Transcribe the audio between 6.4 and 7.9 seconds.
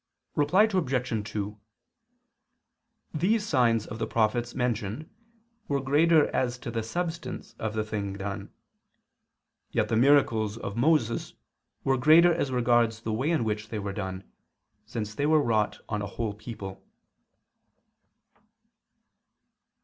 to the substance of the